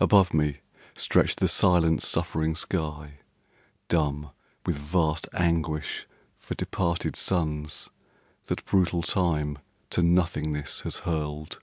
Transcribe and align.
Above 0.00 0.32
me 0.32 0.60
stretched 0.94 1.38
the 1.38 1.46
silent, 1.46 2.02
suffering 2.02 2.56
sky, 2.56 3.18
Dumb 3.88 4.30
with 4.64 4.78
vast 4.78 5.28
anguish 5.34 6.06
for 6.38 6.54
departed 6.54 7.16
suns 7.16 7.90
That 8.46 8.64
brutal 8.64 9.02
Time 9.02 9.58
to 9.90 10.00
nothingness 10.02 10.80
has 10.86 11.00
hurled. 11.00 11.58